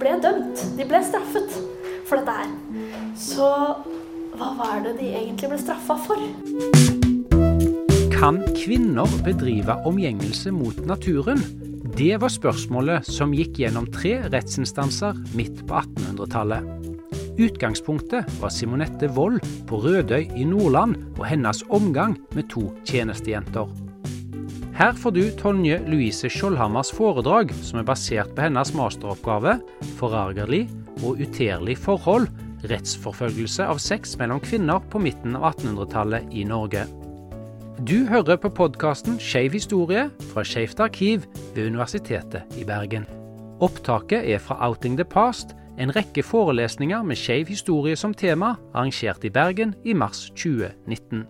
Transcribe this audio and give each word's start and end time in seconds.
ble 0.00 0.16
dømt. 0.22 0.62
De 0.78 0.86
ble 0.88 1.00
straffet 1.04 1.56
for 2.06 2.20
dette 2.20 2.34
her. 2.40 2.50
Så 3.18 3.50
hva 4.36 4.50
var 4.58 4.82
det 4.84 4.96
de 4.98 5.12
egentlig 5.16 5.48
ble 5.52 5.60
straffa 5.60 5.96
for? 6.04 6.20
Kan 8.16 8.42
kvinner 8.56 9.08
bedrive 9.24 9.78
omgjengelse 9.88 10.52
mot 10.52 10.78
naturen? 10.88 11.40
Det 11.96 12.16
var 12.20 12.32
spørsmålet 12.32 13.08
som 13.08 13.32
gikk 13.36 13.62
gjennom 13.62 13.88
tre 13.94 14.18
rettsinstanser 14.32 15.16
midt 15.38 15.62
på 15.68 15.80
1800-tallet. 15.80 16.92
Utgangspunktet 17.36 18.38
var 18.40 18.52
Simonette 18.52 19.08
Wold 19.16 19.40
på 19.68 19.80
Rødøy 19.84 20.28
i 20.36 20.44
Nordland 20.48 20.96
og 21.18 21.26
hennes 21.28 21.64
omgang 21.68 22.16
med 22.36 22.48
to 22.52 22.70
tjenestejenter. 22.88 23.85
Her 24.76 24.92
får 24.92 25.10
du 25.10 25.30
Tonje 25.32 25.78
Louise 25.88 26.28
Skjoldhammers 26.28 26.90
foredrag, 26.92 27.48
som 27.64 27.78
er 27.80 27.86
basert 27.88 28.34
på 28.36 28.42
hennes 28.44 28.74
masteroppgave 28.76 29.54
'Forargerlig 29.96 30.66
og 31.00 31.16
uterlig 31.16 31.78
forhold 31.80 32.28
rettsforfølgelse 32.68 33.64
av 33.64 33.80
sex 33.80 34.18
mellom 34.20 34.40
kvinner 34.44 34.84
på 34.92 35.00
midten 35.00 35.36
av 35.36 35.54
1800-tallet 35.54 36.28
i 36.28 36.44
Norge'. 36.44 36.84
Du 37.88 38.04
hører 38.04 38.36
på 38.36 38.52
podkasten 38.52 39.16
Skeiv 39.16 39.56
historie 39.56 40.10
fra 40.34 40.44
Skeivt 40.44 40.80
arkiv 40.80 41.24
ved 41.54 41.66
Universitetet 41.66 42.42
i 42.60 42.64
Bergen. 42.64 43.08
Opptaket 43.60 44.28
er 44.28 44.38
fra 44.38 44.60
Outing 44.60 44.98
the 44.98 45.04
Past, 45.04 45.56
en 45.78 45.96
rekke 45.96 46.22
forelesninger 46.22 47.02
med 47.02 47.16
skeiv 47.16 47.48
historie 47.48 47.96
som 47.96 48.14
tema, 48.14 48.54
arrangert 48.74 49.24
i 49.24 49.30
Bergen 49.30 49.74
i 49.84 49.92
mars 49.92 50.30
2019. 50.36 51.24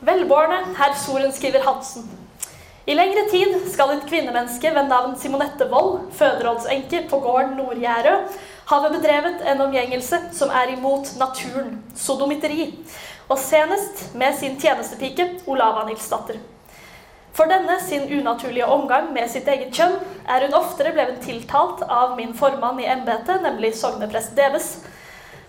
Velbårne 0.00 0.64
herr 0.76 0.96
sorenskriver 0.96 1.60
Hansen. 1.64 2.23
I 2.84 2.92
lengre 2.92 3.22
tid 3.32 3.54
skal 3.72 3.94
et 3.94 4.02
kvinnemenneske 4.04 4.68
ved 4.74 4.90
navn 4.90 5.14
Simonette 5.16 5.64
Wold, 5.70 6.10
føderådsenke 6.18 7.06
på 7.08 7.20
gården 7.24 7.54
Nord-Gjerø, 7.56 8.16
ha 8.68 8.78
bedrevet 8.92 9.40
en 9.48 9.62
omgjengelse 9.64 10.18
som 10.36 10.50
er 10.52 10.74
imot 10.74 11.14
naturen, 11.16 11.78
sodomiteri, 11.96 12.66
og 13.32 13.38
senest 13.40 14.10
med 14.20 14.36
sin 14.36 14.58
tjenestepike 14.60 15.30
Olava 15.48 15.86
Nilsdatter. 15.88 16.36
For 17.34 17.48
denne 17.48 17.78
sin 17.80 18.04
unaturlige 18.18 18.68
omgang 18.68 19.08
med 19.16 19.32
sitt 19.32 19.48
eget 19.48 19.72
kjønn 19.74 19.96
er 20.28 20.44
hun 20.44 20.58
oftere 20.60 20.92
blevet 20.92 21.24
tiltalt 21.24 21.86
av 21.88 22.12
min 22.18 22.34
formann 22.36 22.82
i 22.84 22.90
embetet, 22.92 23.40
nemlig 23.46 23.72
sogneprest 23.80 24.36
Deves. 24.36 24.74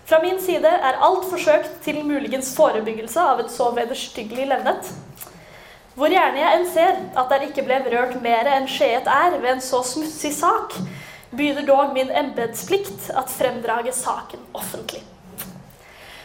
Fra 0.08 0.22
min 0.24 0.40
side 0.40 0.72
er 0.72 1.02
alt 1.04 1.28
forsøkt 1.28 1.82
til 1.84 2.00
muligens 2.06 2.54
forebyggelse 2.56 3.20
av 3.20 3.44
et 3.44 3.52
så 3.52 3.68
vederstyggelig 3.76 4.48
levnet. 4.54 4.90
Hvor 5.96 6.12
gjerne 6.12 6.36
jeg 6.36 6.56
enn 6.58 6.66
ser 6.68 6.98
at 7.16 7.30
der 7.32 7.46
ikke 7.46 7.62
ble 7.64 7.78
rørt 7.88 8.18
mer 8.20 8.48
enn 8.52 8.66
skjeet 8.68 9.06
er 9.08 9.38
ved 9.40 9.54
en 9.54 9.62
så 9.64 9.78
smutsig 9.80 10.34
sak, 10.36 10.74
byder 11.32 11.64
dog 11.64 11.94
min 11.96 12.10
embetsplikt 12.12 13.08
at 13.16 13.32
fremdrage 13.32 13.94
saken 13.96 14.42
offentlig. 14.52 15.00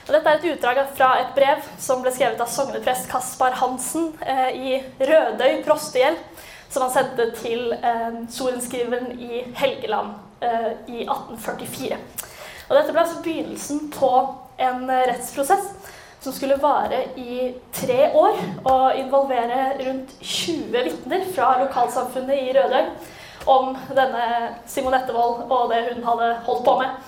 Og 0.09 0.11
dette 0.17 0.27
er 0.27 0.41
et 0.41 0.47
utdrag 0.51 0.81
fra 0.97 1.13
et 1.21 1.31
brev 1.37 1.63
som 1.79 2.01
ble 2.03 2.11
skrevet 2.11 2.43
av 2.43 2.51
sogneprest 2.51 3.07
Kaspar 3.13 3.55
Hansen 3.61 4.09
eh, 4.19 4.49
i 4.51 4.73
Rødøy 4.99 5.61
prostegjeld, 5.63 6.19
som 6.67 6.83
han 6.83 6.91
sendte 6.91 7.29
til 7.39 7.71
eh, 7.77 8.19
sorenskriveren 8.33 9.13
i 9.23 9.45
Helgeland 9.55 10.17
eh, 10.43 10.71
i 10.91 11.05
1844. 11.05 12.01
Og 12.67 12.75
dette 12.75 12.91
ble 12.91 13.05
altså 13.05 13.23
begynnelsen 13.23 13.85
på 13.95 14.11
en 14.59 14.83
eh, 14.89 15.07
rettsprosess 15.13 15.71
som 16.21 16.33
skulle 16.33 16.59
vare 16.61 17.03
i 17.17 17.53
tre 17.73 18.11
år 18.13 18.37
og 18.61 18.97
involvere 18.99 19.71
rundt 19.79 20.13
20 20.21 20.83
vitner 20.85 21.25
fra 21.33 21.55
lokalsamfunnet 21.63 22.43
i 22.43 22.53
Rødøy 22.57 22.91
om 23.49 23.71
denne 23.89 24.25
Simonette 24.69 25.15
Wold 25.15 25.47
og 25.49 25.71
det 25.71 25.81
hun 25.89 26.03
hadde 26.05 26.35
holdt 26.45 26.67
på 26.67 26.75
med. 26.83 26.99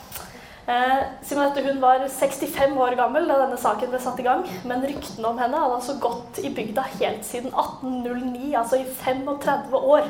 Eh, 0.63 1.03
Simonette 1.21 1.61
hun 1.61 1.81
var 1.81 2.07
65 2.09 2.77
år 2.79 2.95
gammel 2.95 3.27
da 3.29 3.37
denne 3.43 3.59
saken 3.59 3.91
ble 3.91 3.99
satt 4.01 4.19
i 4.23 4.25
gang. 4.25 4.43
Men 4.65 4.85
ryktene 4.87 5.29
om 5.29 5.37
henne 5.37 5.61
hadde 5.61 5.77
altså 5.77 5.99
gått 6.01 6.41
i 6.41 6.53
bygda 6.55 6.87
helt 6.95 7.25
siden 7.27 7.53
1809, 7.53 8.53
altså 8.57 8.81
i 8.81 8.87
35 8.87 9.77
år. 9.77 10.09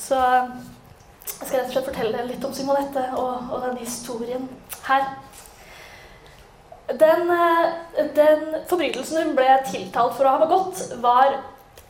Så 0.00 0.18
jeg 0.18 1.46
skal 1.46 1.60
rett 1.60 1.68
og 1.68 1.74
slett 1.76 1.90
fortelle 1.92 2.26
litt 2.26 2.44
om 2.44 2.54
Simonette 2.56 3.04
og, 3.14 3.52
og 3.52 3.68
den 3.68 3.78
historien 3.84 4.48
her. 4.88 5.12
Den, 6.98 7.30
eh, 7.30 8.04
den 8.14 8.54
forbrytelsen 8.66 9.22
hun 9.22 9.34
ble 9.38 9.48
tiltalt 9.68 10.16
for 10.16 10.26
å 10.26 10.34
ha 10.34 10.42
begått, 10.42 10.82
var 11.02 11.36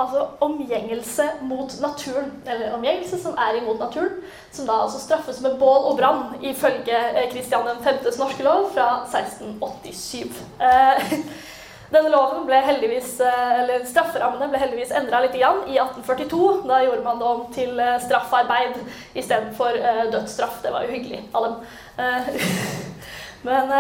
altså 0.00 0.26
omgjengelse 0.44 1.26
mot 1.48 1.72
naturen. 1.80 2.32
Eller 2.46 2.74
omgjengelse 2.76 3.20
som 3.22 3.38
er 3.40 3.60
imot 3.60 3.80
naturen. 3.80 4.18
Som 4.52 4.68
da 4.68 4.82
altså 4.84 5.00
straffes 5.00 5.40
med 5.40 5.56
bål 5.60 5.88
og 5.92 5.96
brann, 6.00 6.34
ifølge 6.44 7.00
Kristian 7.32 7.68
eh, 7.68 7.80
5.s 7.86 8.20
norske 8.20 8.44
lov 8.44 8.68
fra 8.74 8.90
1687. 9.06 10.36
Eh, 10.60 11.16
denne 11.94 12.12
loven 12.12 12.44
ble 12.46 12.60
heldigvis, 12.62 13.16
eller 13.24 13.88
Strafferammene 13.88 14.46
ble 14.52 14.60
heldigvis 14.62 14.92
endra 14.94 15.24
litt 15.24 15.34
igjen 15.34 15.64
i 15.64 15.80
1842. 15.80 16.44
Da 16.68 16.84
gjorde 16.84 17.08
man 17.08 17.18
det 17.18 17.32
om 17.32 17.42
til 17.56 17.82
straffarbeid 18.04 18.76
istedenfor 19.16 19.80
dødsstraff. 20.12 20.60
Det 20.62 20.70
var 20.76 20.86
jo 20.86 20.94
hyggelig 20.94 21.24
av 21.34 21.48
dem. 21.48 21.58
Men 23.48 23.74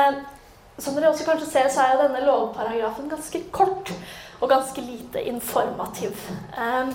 som 0.80 0.96
dere 0.96 1.10
også 1.12 1.26
kanskje 1.28 1.50
ser, 1.50 1.68
så 1.72 1.84
er 1.84 2.00
denne 2.00 2.24
lovparagrafen 2.26 3.10
ganske 3.10 3.42
kort 3.54 3.92
og 4.40 4.48
ganske 4.50 4.80
lite 4.80 5.22
informativ. 5.28 6.16
Um, 6.56 6.94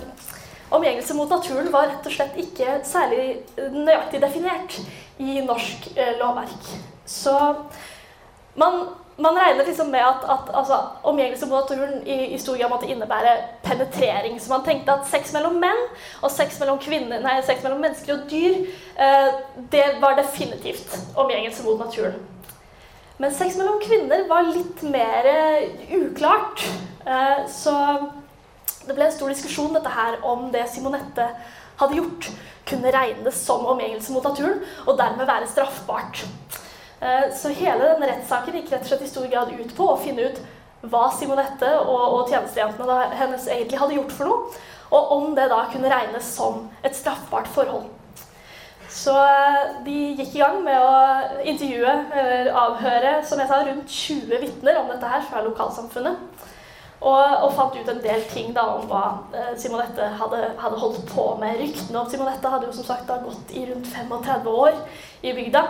omgjengelse 0.70 1.14
mot 1.14 1.30
naturen 1.30 1.70
var 1.72 1.90
rett 1.92 2.06
og 2.06 2.14
slett 2.14 2.38
ikke 2.42 2.80
særlig 2.86 3.26
nøyaktig 3.56 4.20
definert 4.22 4.78
i 5.22 5.40
norsk 5.46 5.90
eh, 5.94 6.16
lovverk. 6.18 6.70
Så 7.06 7.32
man, 8.54 8.88
man 9.16 9.38
regner 9.38 9.66
liksom 9.66 9.90
med 9.90 10.02
at, 10.02 10.24
at 10.28 10.50
altså, 10.54 10.80
omgjengelse 11.02 11.46
mot 11.46 11.62
naturen 11.62 12.02
i, 12.06 12.34
i 12.34 12.38
stor 12.38 12.58
grad 12.58 12.70
måtte 12.70 12.90
innebære 12.90 13.36
penetrering. 13.62 14.40
Så 14.40 14.50
man 14.52 14.64
tenkte 14.66 14.92
at 14.92 15.06
sex 15.08 15.32
mellom 15.36 15.60
menn 15.62 15.82
og 16.20 16.30
sex 16.34 16.58
mellom, 16.60 16.82
kvinner, 16.82 17.22
nei, 17.22 17.38
sex 17.46 17.62
mellom 17.62 17.80
mennesker 17.86 18.18
og 18.18 18.30
dyr, 18.30 18.64
eh, 18.98 19.28
det 19.72 19.86
var 20.02 20.18
definitivt 20.18 20.98
omgjengelse 21.14 21.64
mot 21.64 21.78
naturen. 21.86 22.18
Men 23.16 23.32
sex 23.32 23.56
mellom 23.56 23.80
kvinner 23.80 24.26
var 24.28 24.48
litt 24.50 24.82
mer 24.84 25.28
uklart. 25.96 26.66
Eh, 27.06 27.46
så 27.48 27.72
det 28.86 28.94
ble 28.94 29.06
en 29.08 29.14
stor 29.14 29.32
diskusjon 29.32 29.72
dette 29.74 29.92
her 29.92 30.18
om 30.26 30.50
det 30.52 30.66
Simonette 30.70 31.30
hadde 31.80 31.98
gjort, 31.98 32.28
kunne 32.66 32.92
regnes 32.92 33.38
som 33.46 33.64
omgjengelse 33.68 34.14
mot 34.14 34.24
naturen 34.26 34.60
og 34.86 34.98
dermed 34.98 35.28
være 35.28 35.48
straffbart. 35.50 36.22
Eh, 37.00 37.26
så 37.36 37.52
hele 37.56 37.88
denne 37.92 38.10
rettssaken 38.10 38.60
gikk 38.60 38.72
rett 38.72 38.84
og 38.84 38.92
slett 38.92 39.04
i 39.06 39.10
stor 39.10 39.26
grad 39.32 39.52
ut 39.52 39.74
på 39.76 39.90
å 39.90 39.98
finne 40.00 40.30
ut 40.30 40.40
hva 40.86 41.08
Simonette 41.16 41.72
og, 41.82 42.02
og 42.18 42.30
tjenestejentene 42.30 42.98
hennes 43.16 43.48
egentlig 43.48 43.80
hadde 43.80 43.98
gjort 43.98 44.16
for 44.16 44.30
noe, 44.30 44.64
og 44.94 45.12
om 45.16 45.32
det 45.34 45.48
da 45.50 45.64
kunne 45.72 45.90
regnes 45.90 46.28
som 46.36 46.66
et 46.86 46.94
straffbart 46.94 47.48
forhold. 47.50 47.88
Så 48.92 49.14
eh, 49.18 49.62
de 49.86 49.96
gikk 50.18 50.36
i 50.36 50.42
gang 50.42 50.60
med 50.64 50.78
å 50.78 51.40
intervjue 51.42 51.94
eller 52.14 52.52
avhøre 52.54 53.16
som 53.26 53.40
jeg 53.42 53.50
sa, 53.50 53.62
rundt 53.66 53.90
20 53.92 54.42
vitner 54.44 54.80
om 54.80 54.92
dette 54.92 55.10
her 55.10 55.24
fra 55.26 55.42
lokalsamfunnet. 55.46 56.44
Og, 56.96 57.20
og, 57.20 57.50
fant 57.52 57.74
ut 57.76 57.88
en 57.92 58.00
del 58.00 58.22
ting 58.30 58.54
da 58.56 58.64
om 58.78 58.86
hva 58.88 59.02
eh, 59.36 59.52
Simonette 59.60 60.08
hadde, 60.20 60.40
hadde, 60.62 60.80
holdt 60.80 61.02
på 61.10 61.26
med. 61.40 61.58
Ryktene 61.60 62.00
om 62.00 62.08
Simonette 62.10 62.50
hadde 62.50 62.70
jo 62.70 62.76
som 62.78 62.88
sagt 62.88 63.08
da 63.10 63.18
gått 63.20 63.52
i 63.52 63.66
rundt 63.68 63.90
35 63.92 64.48
år 64.52 64.78
i 65.22 65.34
bygda. 65.36 65.64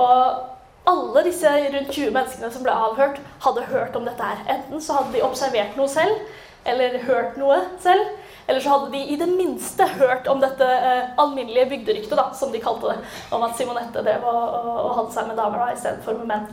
Og 0.00 0.90
alle 0.90 1.24
disse 1.24 1.48
rundt 1.48 1.94
20 1.94 2.12
menneskene 2.12 2.52
som 2.52 2.66
ble 2.66 2.74
avhørt, 2.76 3.22
hadde 3.46 3.66
hørt 3.70 3.96
om 3.96 4.06
dette 4.06 4.26
her. 4.26 4.44
Enten 4.52 4.84
så 4.84 4.98
hadde 4.98 5.16
de 5.16 5.24
observert 5.24 5.80
noe 5.80 5.88
selv, 5.90 6.20
eller 6.68 7.00
hørt 7.08 7.40
noe 7.40 7.62
selv. 7.80 8.19
Eller 8.50 8.60
så 8.60 8.72
hadde 8.72 8.90
de 8.90 8.98
i 8.98 9.16
det 9.16 9.28
minste 9.30 9.86
hørt 9.86 10.26
om 10.26 10.40
dette 10.42 10.66
eh, 10.66 11.12
alminnelige 11.22 11.68
bygderyktet, 11.70 12.16
da, 12.18 12.32
som 12.34 12.50
de 12.50 12.58
kalte 12.58 12.90
det, 12.90 12.96
om 13.30 13.44
at 13.46 13.54
Simonette 13.54 14.02
drev 14.02 14.24
og, 14.26 14.56
og, 14.90 15.04
seg 15.14 15.28
med 15.28 15.38
damer 15.38 15.62
da, 15.62 15.68
istedenfor 15.76 16.18
med 16.18 16.32
menn. 16.32 16.48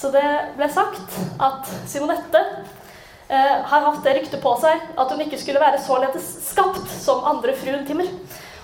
Så 0.00 0.08
det 0.14 0.24
ble 0.56 0.70
sagt 0.72 1.18
at 1.44 1.68
Simonette 1.92 2.40
eh, 2.40 3.56
har 3.68 3.84
hatt 3.90 4.00
det 4.06 4.16
ryktet 4.16 4.40
på 4.40 4.54
seg 4.62 4.80
at 4.96 5.12
hun 5.12 5.20
ikke 5.26 5.42
skulle 5.42 5.60
være 5.60 5.82
således 5.84 6.30
skapt 6.48 6.88
som 7.02 7.20
andre 7.28 7.52
fruen 7.60 7.84
Timmer, 7.84 8.08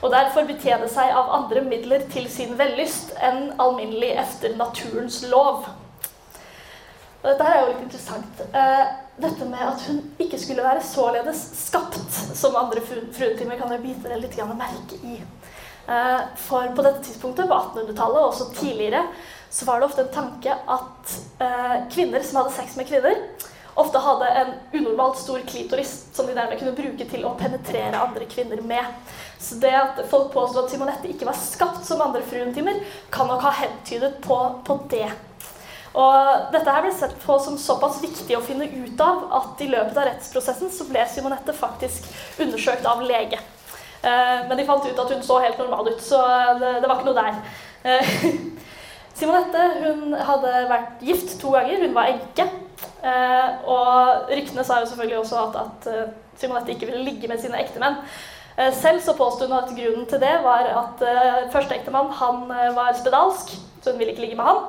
og 0.00 0.17
derfor 0.17 0.49
betjene 0.49 0.88
seg 0.88 1.12
av 1.12 1.35
andre 1.37 1.61
midler 1.69 2.09
til 2.09 2.25
sin 2.32 2.56
vellyst 2.56 3.12
enn 3.20 3.50
alminnelig 3.61 4.14
efter 4.25 4.56
naturens 4.56 5.26
lov. 5.29 5.69
Og 7.26 7.32
dette 7.32 7.46
her 7.49 7.56
er 7.56 7.64
jo 7.64 7.70
litt 7.73 7.81
interessant. 7.82 8.43
Eh, 8.55 8.82
dette 9.19 9.46
med 9.50 9.62
at 9.67 9.81
hun 9.88 9.96
ikke 10.23 10.38
skulle 10.38 10.62
være 10.62 10.84
således 10.87 11.40
skapt 11.58 12.20
som 12.38 12.55
andre 12.55 12.84
fruentimer, 12.87 13.58
kan 13.58 13.73
jeg 13.75 13.82
bite 13.82 14.12
det 14.12 14.20
litt 14.23 14.37
merke 14.55 15.00
i. 15.02 15.17
Eh, 15.90 16.20
for 16.38 16.70
på 16.76 16.84
dette 16.87 17.02
tidspunktet, 17.02 17.49
på 17.50 17.58
1800-tallet 17.58 18.20
og 18.20 18.28
også 18.28 18.46
tidligere, 18.55 19.02
så 19.50 19.67
var 19.67 19.81
det 19.81 19.88
ofte 19.88 20.06
en 20.06 20.14
tanke 20.14 20.55
at 20.55 21.19
eh, 21.43 21.76
kvinner 21.90 22.23
som 22.23 22.44
hadde 22.44 22.55
sex 22.55 22.78
med 22.78 22.87
kvinner, 22.87 23.19
ofte 23.75 24.06
hadde 24.06 24.31
en 24.40 24.55
unormalt 24.78 25.19
stor 25.19 25.43
klitoris 25.50 26.06
som 26.14 26.31
de 26.31 26.34
dermed 26.37 26.62
kunne 26.62 26.78
bruke 26.78 27.11
til 27.11 27.26
å 27.26 27.34
penetrere 27.43 28.06
andre 28.06 28.31
kvinner 28.31 28.62
med. 28.62 28.87
Så 29.43 29.58
det 29.58 29.75
at 29.75 29.99
folk 30.11 30.31
påstod 30.31 30.64
at 30.64 30.70
Simonette 30.70 31.11
ikke 31.11 31.26
var 31.26 31.43
skapt 31.43 31.82
som 31.90 32.06
andre 32.06 32.23
fruentimer, 32.23 32.78
kan 33.11 33.26
nok 33.26 33.43
ha 33.50 33.58
hentydet 33.64 34.23
på, 34.23 34.38
på 34.62 34.84
det. 34.94 35.11
Og 35.96 36.52
dette 36.52 36.72
her 36.72 36.84
ble 36.84 36.93
sett 36.93 37.14
på 37.22 37.38
som 37.40 37.56
såpass 37.60 38.02
viktig 38.02 38.37
å 38.37 38.44
finne 38.44 38.69
ut 38.69 39.00
av 39.00 39.22
at 39.38 39.62
i 39.64 39.70
løpet 39.72 39.96
av 39.96 40.10
rettsprosessen 40.10 40.72
så 40.72 40.84
ble 40.90 41.04
Simonette 41.08 41.56
faktisk 41.56 42.10
undersøkt 42.43 42.84
av 42.88 43.00
lege. 43.06 43.40
Eh, 44.02 44.44
men 44.48 44.58
de 44.58 44.66
fant 44.69 44.84
ut 44.84 45.00
at 45.02 45.14
hun 45.14 45.25
så 45.25 45.40
helt 45.40 45.58
normal 45.62 45.88
ut, 45.88 46.02
så 46.04 46.20
det, 46.60 46.84
var 46.84 46.98
ikke 46.98 47.08
noe 47.08 47.16
der. 47.16 47.40
Eh, 47.88 48.12
Simonette 49.16 49.64
hun 49.81 50.12
hadde 50.20 50.52
vært 50.69 51.02
gift 51.08 51.38
to 51.40 51.54
ganger, 51.56 51.87
hun 51.87 51.96
var 51.96 52.12
enke. 52.12 52.49
Eh, 53.00 53.66
og 53.72 54.31
ryktene 54.37 54.66
sa 54.69 54.82
jo 54.82 54.90
selvfølgelig 54.92 55.22
også 55.22 55.42
at, 55.46 55.60
at 55.64 56.16
Simonette 56.37 56.76
ikke 56.76 56.90
ville 56.90 57.06
ligge 57.08 57.32
med 57.32 57.40
sine 57.40 57.62
ektemenn. 57.62 58.02
Selv 58.72 59.02
så 59.04 59.12
påsto 59.12 59.44
hun 59.44 59.52
at 59.52 59.72
grunnen 59.76 60.06
til 60.08 60.20
det 60.20 60.32
var 60.40 60.64
at 60.64 61.02
første 61.52 61.76
ektemann 61.76 62.08
han 62.16 62.46
var 62.72 62.94
spedalsk, 62.96 63.50
så 63.84 63.92
hun 63.92 63.99
ville 64.00 64.14
ikke 64.14 64.25
ligge 64.25 64.38
med 64.38 64.49
han. 64.49 64.62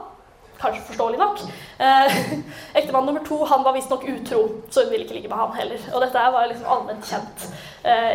Kanskje 0.58 0.84
forståelig 0.90 1.20
nok. 1.22 1.42
Eh, 1.78 2.18
Ektemann 2.80 3.06
nummer 3.06 3.26
to 3.28 3.40
han 3.46 3.64
var 3.64 3.76
visstnok 3.78 4.04
utro, 4.10 4.42
så 4.70 4.84
hun 4.84 4.92
ville 4.92 5.06
ikke 5.06 5.20
ligge 5.20 5.32
med 5.32 5.38
han 5.38 5.56
heller. 5.58 5.90
Og 5.94 6.06
dette 6.06 6.28
var 6.34 6.50
liksom 6.50 6.72
allment 6.76 7.10
kjent 7.12 7.50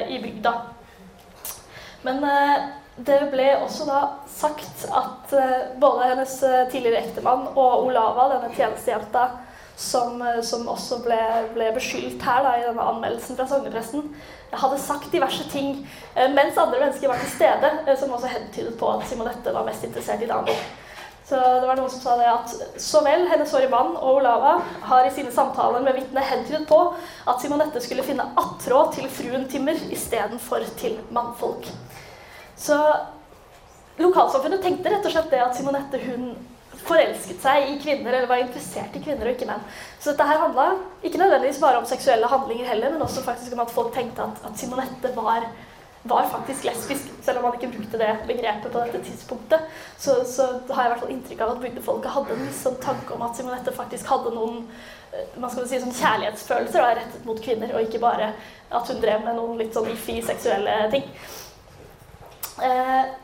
i 0.08 0.18
bygda. 0.20 0.52
Men 2.02 2.24
det 3.06 3.20
ble 3.32 3.46
også 3.62 3.86
da 3.88 4.00
sagt 4.28 4.82
at 4.90 5.32
både 5.80 6.08
hennes 6.10 6.34
tidligere 6.74 7.04
ektemann 7.06 7.46
og 7.54 7.86
Olava, 7.86 8.26
denne 8.34 8.50
tjenestejenta, 8.56 9.28
som, 9.76 10.20
som, 10.42 10.66
også 10.68 10.98
ble, 11.06 11.18
ble 11.54 11.70
beskyldt 11.78 12.22
her 12.26 12.44
da, 12.44 12.56
i 12.58 12.66
denne 12.66 12.84
anmeldelsen 12.90 13.38
fra 13.38 13.46
sognepresten, 13.48 14.10
hadde 14.52 14.78
sagt 14.78 15.12
diverse 15.12 15.44
ting 15.50 15.88
eh, 16.14 16.28
mens 16.30 16.58
andre 16.60 16.80
mennesker 16.80 17.08
var 17.08 17.20
til 17.22 17.32
stede, 17.32 17.70
eh, 17.86 17.98
som 17.98 18.12
også 18.12 18.30
hentydet 18.32 18.74
på 18.78 18.90
at 18.92 19.06
Simonette 19.08 19.54
var 19.54 19.66
mest 19.66 19.84
interessert 19.88 20.22
i 20.22 20.28
Daniel. 20.28 20.58
Det 21.32 21.66
var 21.66 21.78
noen 21.78 21.90
som 21.90 22.02
sa 22.02 22.16
det 22.20 22.28
at 22.28 22.80
så 22.82 23.00
vel 23.06 23.24
hennes 23.30 23.48
forrige 23.48 23.72
mann 23.72 23.94
og 23.96 24.18
Olava 24.18 24.58
har 24.88 25.06
i 25.08 25.12
sine 25.14 25.32
samtaler 25.32 25.80
med 25.84 25.96
vitnet 25.96 26.28
hentydet 26.28 26.66
på 26.68 26.78
at 26.92 27.40
Simonette 27.40 27.80
skulle 27.80 28.04
finne 28.04 28.26
attråd 28.36 28.92
til 28.98 29.08
fruen 29.12 29.48
Timmer 29.48 29.78
istedenfor 29.94 30.66
til 30.80 30.98
mannfolk. 31.14 31.70
Så 32.56 32.76
lokalsamfunnet 34.00 34.62
tenkte 34.64 34.92
rett 34.92 35.08
og 35.08 35.14
slett 35.14 35.32
det 35.32 35.40
at 35.44 35.56
Simonette 35.56 36.00
hun 36.04 36.34
forelsket 36.82 37.42
seg 37.42 37.68
i 37.70 37.78
kvinner, 37.80 38.12
eller 38.12 38.28
var 38.30 38.42
interessert 38.42 38.94
i 38.96 39.02
kvinner 39.02 39.28
og 39.28 39.36
ikke 39.36 39.48
menn. 39.48 39.62
Så 40.00 40.12
dette 40.12 40.26
her 40.26 40.40
handla 40.42 40.72
ikke 41.04 41.20
nødvendigvis 41.20 41.60
bare 41.62 41.78
om 41.80 41.86
seksuelle 41.88 42.30
handlinger 42.30 42.68
heller, 42.72 42.94
men 42.94 43.04
også 43.06 43.24
faktisk 43.24 43.54
om 43.54 43.62
at 43.64 43.72
folk 43.74 43.92
tenkte 43.94 44.24
at, 44.24 44.40
at 44.48 44.58
Simonette 44.58 45.12
var, 45.16 45.46
var, 46.02 46.26
faktisk 46.26 46.64
lesbisk, 46.64 47.10
selv 47.22 47.38
om 47.38 47.44
man 47.46 47.54
ikke 47.54 47.70
brukte 47.76 47.98
det 47.98 48.10
begrepet 48.26 48.72
på 48.72 48.80
dette 48.80 49.02
tidspunktet. 49.06 49.68
Så, 49.98 50.16
så 50.26 50.48
har 50.70 50.82
jeg 50.82 50.92
hvert 50.92 51.04
fall 51.04 51.14
inntrykk 51.14 51.44
av 51.44 51.52
at 51.54 51.62
bygdefolket 51.62 52.16
hadde 52.16 52.38
en 52.38 52.50
sånn 52.56 52.80
tanke 52.82 53.14
om 53.14 53.22
at 53.22 53.38
Simonette 53.38 53.74
faktisk 53.76 54.10
hadde 54.10 54.34
noen 54.34 54.64
eh, 55.12 55.38
man 55.38 55.52
skal 55.52 55.68
si 55.70 55.78
sånn 55.82 55.94
kjærlighetsfølelser 56.00 56.82
da, 56.82 56.90
rettet 56.98 57.28
mot 57.28 57.38
kvinner, 57.44 57.74
og 57.76 57.86
ikke 57.86 58.02
bare 58.02 58.32
at 58.72 58.90
hun 58.90 59.00
drev 59.04 59.22
med 59.26 59.38
noen 59.38 59.62
litt 59.62 59.76
sånn 59.76 59.90
iffy 59.92 60.18
seksuelle 60.26 60.76
ting. 60.94 61.06
Eh, 62.66 63.14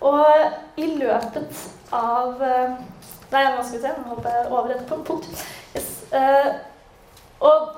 og 0.00 0.80
i 0.80 0.86
løpet 0.96 1.66
av 1.92 2.40
eh, 2.42 2.78
Nei, 3.30 3.44
nå 3.46 3.60
skal 3.62 3.76
vi 3.76 3.82
se, 3.84 3.90
nå 3.94 4.08
hopper 4.10 4.32
jeg 4.34 4.46
over 4.50 4.72
et 4.74 4.88
punkt. 5.06 5.26
Yes. 5.76 5.90
Eh, 6.10 6.48
og 7.46 7.68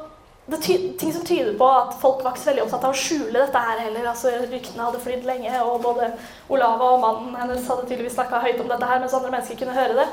det 0.52 0.60
ting 0.98 1.12
som 1.12 1.24
tyder 1.26 1.56
på 1.58 1.66
at 1.68 1.96
folk 2.00 2.22
var 2.24 2.34
ikke 2.34 2.42
så 2.42 2.50
veldig 2.50 2.64
opptatt 2.64 2.86
av 2.88 2.94
å 2.94 3.00
skjule 3.02 3.34
dette 3.34 3.64
her 3.66 3.82
heller. 3.86 4.06
altså 4.10 4.32
Ryktene 4.44 4.86
hadde 4.86 5.02
flydd 5.02 5.26
lenge, 5.28 5.52
og 5.64 5.82
både 5.84 6.12
Olava 6.52 6.94
og 6.94 7.02
mannen 7.02 7.36
hennes 7.40 7.68
hadde 7.68 7.86
tydeligvis 7.88 8.16
snakka 8.18 8.42
høyt 8.44 8.60
om 8.62 8.70
dette 8.70 8.88
her, 8.88 9.02
mens 9.02 9.14
andre 9.18 9.34
mennesker 9.34 9.60
kunne 9.60 9.76
høre 9.76 9.98
det. 10.00 10.08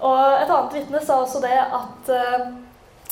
Og 0.00 0.20
et 0.40 0.50
annet 0.50 0.76
vitne 0.78 1.02
sa 1.04 1.20
også 1.20 1.42
det 1.44 1.56
at 1.60 2.12
uh, 2.14 2.46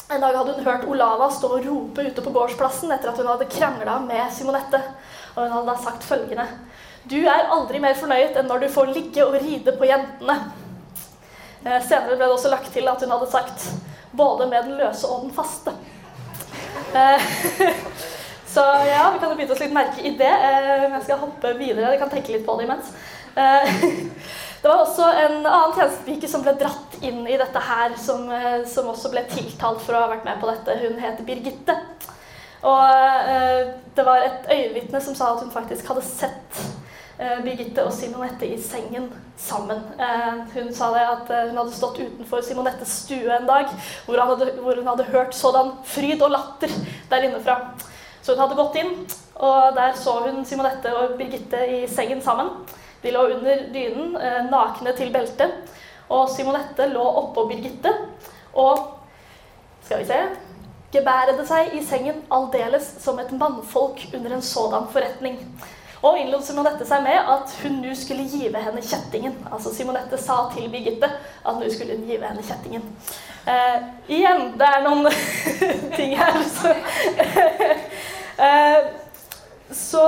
en 0.09 0.25
dag 0.25 0.38
hadde 0.41 0.56
hun 0.56 0.69
hørt 0.70 0.87
Olava 0.88 1.29
stå 1.32 1.50
og 1.59 1.67
rope 1.69 2.06
ute 2.06 2.25
på 2.25 2.32
gårdsplassen 2.32 2.94
etter 2.94 3.12
at 3.12 3.20
hun 3.20 3.29
hadde 3.29 3.50
krangla 3.53 3.99
med 4.06 4.32
Simonette. 4.32 4.81
Og 5.35 5.43
hun 5.43 5.53
hadde 5.53 5.69
da 5.73 5.76
sagt 5.82 6.06
følgende 6.09 6.49
du 7.09 7.20
er 7.25 7.47
aldri 7.55 7.79
mer 7.81 7.94
fornøyd 7.97 8.37
enn 8.37 8.49
når 8.50 8.65
du 8.65 8.73
får 8.73 8.91
ligge 8.93 9.25
og 9.25 9.37
ride 9.41 9.73
på 9.79 9.87
jentene. 9.88 10.35
Uh, 11.65 11.79
senere 11.85 12.17
ble 12.17 12.26
det 12.26 12.35
også 12.35 12.50
lagt 12.53 12.73
til 12.75 12.88
at 12.91 13.05
hun 13.05 13.15
hadde 13.15 13.31
sagt 13.32 13.69
'både 14.19 14.49
med 14.50 14.65
den 14.65 14.76
løse 14.81 15.06
og 15.06 15.23
den 15.23 15.32
faste'. 15.37 15.73
Eh, 16.94 17.29
så 18.55 18.64
ja, 18.88 19.11
vi 19.12 19.20
kan 19.20 19.31
jo 19.31 19.38
bite 19.38 19.55
oss 19.55 19.62
litt 19.62 19.76
merke 19.76 20.02
i 20.02 20.14
det. 20.19 20.35
men 20.85 20.99
jeg 20.99 21.06
skal 21.06 21.23
hoppe 21.23 21.55
videre. 21.61 21.93
Jeg 21.93 22.02
kan 22.02 22.12
tenke 22.12 22.35
litt 22.35 22.46
på 22.46 22.58
det 22.58 22.69
imens. 22.69 22.93
Det 24.58 24.67
var 24.67 24.81
også 24.82 25.06
en 25.06 25.37
annen 25.46 25.75
tjenestepike 25.76 26.26
som 26.26 26.43
ble 26.43 26.56
dratt 26.58 26.96
inn 27.06 27.20
i 27.31 27.37
dette 27.38 27.61
her, 27.62 27.93
som, 27.94 28.25
som, 28.67 28.88
også 28.90 29.12
ble 29.12 29.23
tiltalt 29.31 29.85
for 29.85 29.94
å 29.94 30.00
ha 30.02 30.08
vært 30.11 30.26
med 30.26 30.40
på 30.43 30.49
dette. 30.50 30.75
Hun 30.82 30.99
heter 30.99 31.23
Birgitte. 31.29 31.76
Og 32.67 33.31
det 33.94 34.08
var 34.08 34.26
et 34.26 34.50
øyenvitne 34.50 34.99
som 35.05 35.14
sa 35.14 35.31
at 35.37 35.46
hun 35.46 35.55
faktisk 35.55 35.87
hadde 35.93 36.02
sett 36.08 36.58
Eh, 36.58 36.68
Birgitte 37.43 37.82
og 37.82 37.93
Simonette 37.94 38.47
i 38.47 38.56
sengen 38.62 39.09
sammen. 39.38 39.81
Eh, 39.99 40.43
hun 40.55 40.69
sa 40.75 40.91
det 40.94 41.03
at 41.03 41.31
eh, 41.35 41.47
hun 41.50 41.59
hadde 41.59 41.75
stått 41.75 41.99
utenfor 41.99 42.44
Simonettes 42.47 42.93
stue 43.05 43.32
en 43.35 43.49
dag 43.49 43.70
hvor, 44.06 44.20
hadde, 44.23 44.53
hvor 44.62 44.79
hun 44.79 44.87
hadde 44.87 45.09
hørt 45.11 45.35
sådan 45.35 45.73
fryd 45.88 46.23
og 46.23 46.31
latter 46.35 46.75
der 47.11 47.26
innefra. 47.26 47.59
Så 48.23 48.35
hun 48.37 48.43
hadde 48.44 48.59
gått 48.59 48.79
inn, 48.79 48.93
og 49.35 49.75
der 49.75 49.97
så 49.99 50.19
hun 50.29 50.44
Simonette 50.47 50.93
og 50.94 51.17
Birgitte 51.19 51.62
i 51.67 51.81
sengen 51.91 52.23
sammen. 52.23 52.53
De 53.03 53.11
lå 53.15 53.25
under 53.35 53.65
dynen, 53.75 54.17
nakne 54.50 54.93
til 54.99 55.12
beltet, 55.15 55.55
og 56.11 56.26
Simonette 56.35 56.88
lå 56.91 57.03
oppå 57.23 57.47
Birgitte 57.50 57.94
og 58.59 58.94
Skal 59.87 60.03
vi 60.03 60.09
se 60.09 60.19
Gebærede 60.93 61.44
seg 61.44 61.75
i 61.76 61.82
sengen 61.85 62.23
aldeles 62.32 62.87
som 63.03 63.19
et 63.20 63.32
mannfolk 63.37 64.06
under 64.17 64.35
en 64.35 64.44
sådan 64.44 64.87
forretning. 64.93 65.37
Og 66.06 66.19
innlot 66.21 66.45
Simonette 66.47 66.87
seg 66.87 67.03
med 67.03 67.17
at 67.19 67.55
hun 67.62 67.81
nå 67.83 67.95
skulle 67.99 68.27
give 68.31 68.61
henne 68.62 68.83
kjettingen. 68.85 69.35
Altså 69.50 69.73
Simonette 69.75 70.19
sa 70.21 70.45
til 70.53 70.69
Birgitte 70.71 71.09
at 71.11 71.59
nå 71.59 71.71
skulle 71.73 71.97
hun 71.99 72.06
give 72.06 72.23
henne 72.23 72.45
kjettingen. 72.47 72.85
Eh, 73.49 73.79
igjen, 74.12 74.53
det 74.61 74.69
er 74.69 74.85
noen 74.85 75.09
ting 75.99 76.15
her, 76.19 76.39
så 76.53 76.75
eh, 78.49 78.91
Så 79.73 80.05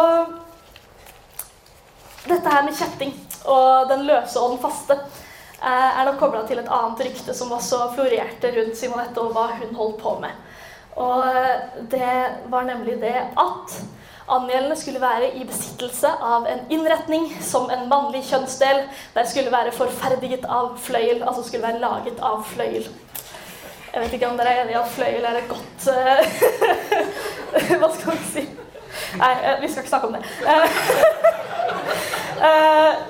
Dette 2.27 2.53
her 2.53 2.63
med 2.67 2.77
kjetting 2.77 3.15
og 3.49 3.89
den 3.89 4.05
løse 4.05 4.39
og 4.39 4.53
den 4.53 4.61
faste 4.61 4.95
eh, 4.95 5.67
er 5.71 6.05
nok 6.07 6.19
kobla 6.21 6.43
til 6.47 6.61
et 6.61 6.69
annet 6.69 7.01
rykte 7.07 7.35
som 7.35 7.55
også 7.57 7.89
florerte 7.97 8.53
rundt 8.55 8.77
Simonette 8.79 9.23
og 9.23 9.33
hva 9.35 9.47
hun 9.57 9.73
holdt 9.79 9.97
på 10.03 10.13
med. 10.23 10.37
Og 11.01 11.25
eh, 11.27 11.65
det 11.91 12.13
var 12.53 12.69
nemlig 12.69 12.99
det 13.01 13.17
at 13.17 13.81
Angjeldende 14.31 14.77
skulle 14.79 15.01
være 15.03 15.33
i 15.35 15.45
besittelse 15.45 16.09
av 16.23 16.47
en 16.47 16.61
innretning 16.71 17.25
som 17.43 17.71
en 17.71 17.89
mannlig 17.91 18.23
kjønnsdel. 18.29 18.85
Der 19.15 19.27
skulle 19.27 19.51
være 19.53 19.73
forferdiget 19.75 20.45
av 20.47 20.77
fløyel, 20.79 21.25
altså 21.27 21.43
skulle 21.47 21.67
være 21.67 21.83
laget 21.83 22.23
av 22.23 22.45
fløyel. 22.47 22.87
Jeg 23.91 24.05
vet 24.05 24.13
ikke 24.15 24.29
om 24.31 24.37
dere 24.39 24.53
er 24.55 24.63
enig 24.63 24.77
i 24.77 24.79
at 24.79 24.93
fløyel 24.95 25.25
er 25.27 25.41
et 25.41 25.49
godt 25.51 25.89
uh, 25.91 26.21
Hva 27.81 27.89
skal 27.97 28.13
vi 28.15 28.29
si? 28.29 28.45
Nei, 29.19 29.33
eh, 29.35 29.57
vi 29.65 29.71
skal 29.71 29.83
ikke 29.83 29.91
snakke 29.91 30.07
om 30.07 30.15
det. 30.15 30.23
Uh, 30.47 30.63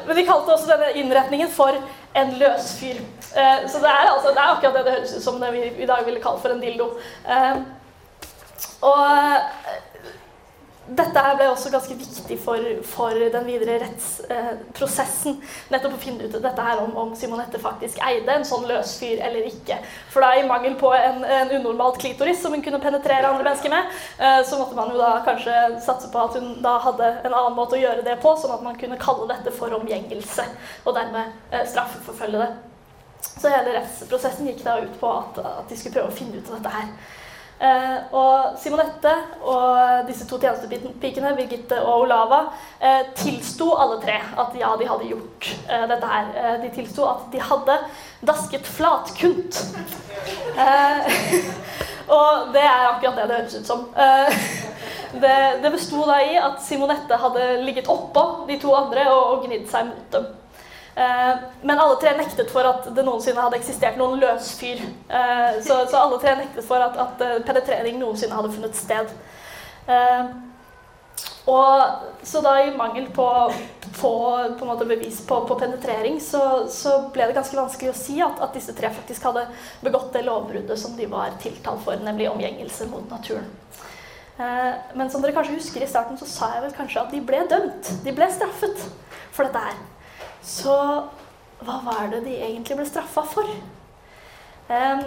men 0.07 0.17
de 0.17 0.25
kalte 0.25 0.55
også 0.57 0.71
denne 0.73 0.89
innretningen 1.03 1.53
for 1.53 1.77
en 2.17 2.33
løsfyr. 2.41 3.05
Så 3.31 3.79
det 3.79 3.91
er, 3.93 4.09
altså, 4.09 4.33
det 4.33 4.41
er 4.41 4.49
akkurat 4.57 4.75
det 4.79 4.87
det 4.89 4.97
høres 4.97 5.13
ut 5.15 5.23
som 5.23 5.37
det 5.43 5.53
vi 5.53 5.61
i 5.85 5.87
dag 5.87 6.01
ville 6.09 6.23
kalt 6.25 6.41
for 6.43 6.51
en 6.51 6.65
dildo. 6.65 6.89
og 8.89 8.97
dette 10.97 11.23
her 11.23 11.37
ble 11.39 11.47
også 11.51 11.71
ganske 11.73 11.95
viktig 11.95 12.37
for, 12.43 12.65
for 12.87 13.15
den 13.35 13.47
videre 13.47 13.79
rettsprosessen. 13.85 15.37
Eh, 15.37 15.57
nettopp 15.75 15.97
å 15.97 16.01
finne 16.03 16.27
ut 16.27 16.35
dette 16.35 16.67
her 16.67 16.81
om, 16.83 16.97
om, 16.99 17.13
Simonette 17.19 17.61
faktisk 17.63 18.01
eide 18.07 18.35
en 18.35 18.47
sånn 18.47 18.67
løsfyr 18.69 19.23
eller 19.27 19.47
ikke. 19.51 19.79
For 20.13 20.25
da 20.25 20.33
i 20.39 20.47
mangel 20.49 20.75
på 20.81 20.91
en, 20.97 21.23
en 21.25 21.53
unormalt 21.59 22.01
klitoris 22.03 22.43
som 22.43 22.55
hun 22.57 22.65
kunne 22.65 22.83
penetrere 22.83 23.29
andre 23.29 23.47
mennesker 23.47 23.73
med, 23.73 24.01
eh, 24.19 24.41
så 24.47 24.59
måtte 24.61 24.79
man 24.79 24.91
jo 24.95 24.99
da 25.01 25.13
kanskje 25.27 25.57
satse 25.85 26.11
på 26.13 26.25
at 26.25 26.41
hun 26.41 26.59
da 26.65 26.77
hadde 26.87 27.13
en 27.21 27.31
annen 27.35 27.57
måte 27.59 27.79
å 27.79 27.83
gjøre 27.83 28.07
det 28.07 28.19
på, 28.25 28.35
sånn 28.41 28.57
at 28.57 28.67
man 28.67 28.79
kunne 28.81 28.99
kalle 29.01 29.29
dette 29.31 29.55
for 29.55 29.79
omgjengelse, 29.79 30.49
og 30.85 30.99
dermed 30.99 31.55
eh, 31.55 31.67
straffeforfølge 31.71 32.43
det. 32.43 32.51
Så 33.31 33.51
hele 33.53 33.77
rettsprosessen 33.77 34.49
gikk 34.49 34.65
da 34.65 34.79
ut 34.81 34.95
på 35.01 35.09
at, 35.13 35.41
at 35.45 35.69
de 35.69 35.79
skulle 35.79 35.97
prøve 35.99 36.13
å 36.13 36.17
finne 36.17 36.41
ut 36.41 36.51
av 36.51 36.59
dette 36.59 36.75
her. 36.75 36.95
Eh, 37.61 37.97
og 38.17 38.55
Simonette 38.57 39.11
og 39.45 40.07
disse 40.09 40.25
to 40.25 40.39
tjenestepikene, 40.41 41.35
Birgitte 41.37 41.77
og 41.85 42.07
Olava, 42.07 42.39
eh, 42.81 43.11
tilsto 43.19 43.75
alle 43.77 43.99
tre 44.01 44.17
at 44.17 44.57
ja, 44.57 44.71
de 44.81 44.89
hadde 44.89 45.11
gjort 45.11 45.51
eh, 45.69 45.85
dette 45.91 46.09
her. 46.09 46.31
Eh, 46.41 46.57
de 46.63 46.71
tilsto 46.79 47.05
at 47.11 47.29
de 47.35 47.43
hadde 47.51 47.77
dasket 48.25 48.65
flatkunt. 48.65 49.61
Eh, 50.57 51.21
og 52.17 52.49
det 52.57 52.65
er 52.65 52.89
akkurat 52.95 53.21
det 53.21 53.29
det 53.29 53.41
høres 53.43 53.61
ut 53.61 53.69
som. 53.69 53.87
Uh, 53.93 54.41
det, 55.23 55.37
det 55.61 55.77
besto 55.77 56.01
da 56.09 56.17
i 56.25 56.41
at 56.41 56.65
Simonette 56.65 57.21
hadde 57.21 57.51
ligget 57.67 57.93
oppå 57.93 58.47
de 58.49 58.57
to 58.63 58.73
andre 58.79 59.05
og, 59.13 59.35
og 59.35 59.45
gnidd 59.45 59.69
seg 59.69 59.93
mot 59.93 60.15
dem. 60.17 60.33
Uh, 60.91 61.43
men 61.63 61.79
alle 61.79 61.97
tre 62.03 62.17
nektet 62.19 62.51
for 62.53 62.67
at 62.67 62.89
det 62.97 63.05
noensinne 63.07 63.41
hadde 63.41 63.61
eksistert 63.61 63.99
noen 64.01 64.19
løsfyr. 64.21 64.83
fyr. 64.83 65.61
så, 65.63 65.85
så, 65.87 66.01
alle 66.01 66.21
tre 66.23 66.37
nektet 66.43 66.67
for 66.67 66.83
at, 66.83 66.99
at 66.99 67.45
penetrering 67.47 67.99
noensinne 68.01 68.37
hadde 68.37 68.53
funnet 68.55 68.79
sted. 68.79 69.13
Og 71.51 71.83
så 72.23 72.41
da 72.45 72.53
i 72.63 72.73
mangel 72.77 73.07
på, 73.15 73.27
på, 74.01 74.13
på 74.59 74.85
bevis 74.85 75.21
på, 75.27 75.41
på 75.49 75.55
penetrering, 75.59 76.21
så, 76.21 76.67
så, 76.69 76.97
ble 77.15 77.27
det 77.27 77.37
ganske 77.37 77.57
vanskelig 77.57 77.93
å 77.93 77.97
si 77.97 78.19
at, 78.23 78.41
at, 78.43 78.53
disse 78.55 78.75
tre 78.77 78.91
faktisk 78.93 79.25
hadde 79.29 79.47
begått 79.85 80.13
det 80.15 80.27
lovbruddet 80.27 80.79
som 80.79 80.97
de 80.99 81.09
var 81.11 81.35
tiltalt 81.43 81.83
for, 81.85 81.97
nemlig 82.05 82.29
omgjengelse 82.31 82.91
mot 82.93 83.09
naturen. 83.11 83.49
Eh, 84.41 84.75
men 84.97 85.11
som 85.13 85.25
dere 85.25 85.35
kanskje 85.37 85.57
husker 85.57 85.85
i 85.85 85.89
starten, 85.89 86.19
så 86.21 86.29
sa 86.29 86.53
jeg 86.55 86.67
vel 86.67 86.77
kanskje 86.77 87.03
at 87.03 87.15
de 87.15 87.23
ble 87.25 87.41
dømt. 87.51 87.95
De 88.05 88.15
ble 88.17 88.29
straffet 88.33 88.85
for 89.33 89.49
dette 89.49 89.65
her. 89.65 89.81
Så 90.43 90.75
hva 91.61 91.77
var 91.85 92.09
det 92.13 92.25
de 92.25 92.39
egentlig 92.41 92.79
ble 92.79 92.89
straffa 92.89 93.25
for? 93.29 93.49
Eh, 94.71 95.07